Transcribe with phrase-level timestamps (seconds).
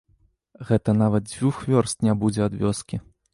[0.69, 3.01] Гэта нават дзвюх вёрст не будзе ад вёскі.